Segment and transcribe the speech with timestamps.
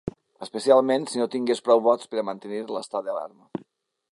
[0.45, 3.65] Especialment si no tingués prou vots per a mantenir l’estat d’alarma.